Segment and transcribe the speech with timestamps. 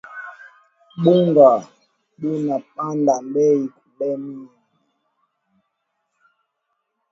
[1.03, 1.49] Bunga
[2.19, 3.65] buna panda beyi
[3.95, 4.51] kalemie